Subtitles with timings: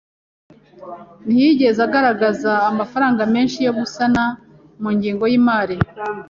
[1.25, 4.23] Ntiyigeze agaragaza amafaranga menshi yo gusana
[4.81, 5.75] mu ngengo yimari.